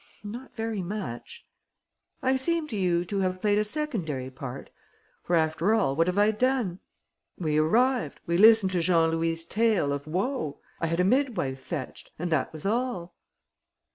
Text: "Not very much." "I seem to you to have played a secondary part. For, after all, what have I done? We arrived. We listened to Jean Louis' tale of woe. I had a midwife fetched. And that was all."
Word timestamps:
"Not 0.23 0.55
very 0.55 0.81
much." 0.81 1.45
"I 2.23 2.35
seem 2.35 2.67
to 2.69 2.75
you 2.75 3.05
to 3.05 3.19
have 3.19 3.39
played 3.39 3.59
a 3.59 3.63
secondary 3.63 4.31
part. 4.31 4.71
For, 5.21 5.35
after 5.35 5.75
all, 5.75 5.95
what 5.95 6.07
have 6.07 6.17
I 6.17 6.31
done? 6.31 6.79
We 7.37 7.59
arrived. 7.59 8.19
We 8.25 8.35
listened 8.35 8.71
to 8.71 8.79
Jean 8.81 9.11
Louis' 9.11 9.45
tale 9.45 9.93
of 9.93 10.07
woe. 10.07 10.59
I 10.79 10.87
had 10.87 10.99
a 10.99 11.03
midwife 11.03 11.59
fetched. 11.61 12.13
And 12.17 12.31
that 12.31 12.51
was 12.51 12.65
all." 12.65 13.13